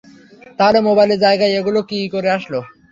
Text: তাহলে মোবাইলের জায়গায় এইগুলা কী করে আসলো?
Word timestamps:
তাহলে 0.59 0.79
মোবাইলের 0.87 1.19
জায়গায় 1.19 1.53
এইগুলা 1.53 1.81
কী 1.89 1.97
করে 2.13 2.29
আসলো? 2.37 2.59